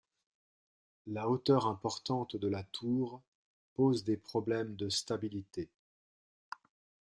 La 1.05 1.29
hauteur 1.29 1.67
importante 1.67 2.35
de 2.35 2.47
la 2.47 2.63
tour 2.63 3.21
pose 3.75 4.03
des 4.03 4.17
problèmes 4.17 4.75
de 4.75 4.89
stabilité. 4.89 5.69